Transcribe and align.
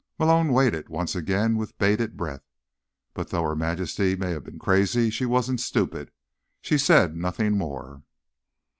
Malone 0.17 0.51
waited, 0.51 0.89
once 0.89 1.13
again, 1.15 1.55
with 1.57 1.77
bated 1.77 2.17
breath. 2.17 2.41
But, 3.13 3.29
though 3.29 3.43
Her 3.43 3.55
Majesty 3.55 4.15
may 4.15 4.31
have 4.31 4.43
been 4.43 4.57
crazy, 4.57 5.11
she 5.11 5.27
wasn't 5.27 5.59
stupid. 5.61 6.09
She 6.59 6.79
said 6.79 7.15
nothing 7.15 7.55
more. 7.55 8.01